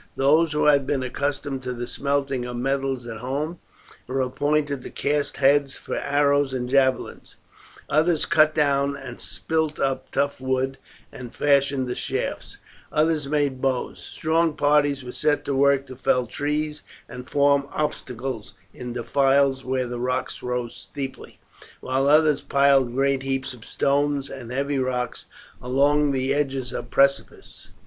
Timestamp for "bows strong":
13.61-14.55